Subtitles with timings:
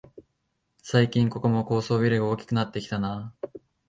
[0.81, 3.49] 最近ここも高層ビルが多くなってきたなあ